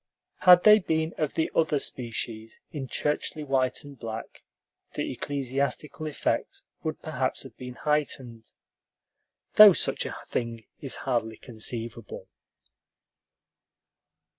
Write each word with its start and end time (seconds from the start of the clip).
Had 0.39 0.63
they 0.63 0.79
been 0.79 1.13
of 1.19 1.35
the 1.35 1.51
other 1.53 1.77
species, 1.77 2.59
in 2.71 2.87
churchly 2.87 3.43
white 3.43 3.83
and 3.83 3.99
black, 3.99 4.41
the 4.95 5.11
ecclesiastical 5.11 6.07
effect 6.07 6.63
would 6.81 7.03
perhaps 7.03 7.43
have 7.43 7.55
been 7.55 7.75
heightened, 7.75 8.51
though 9.57 9.73
such 9.73 10.07
a 10.07 10.17
thing 10.25 10.65
is 10.79 10.95
hardly 11.05 11.37
conceivable. 11.37 12.27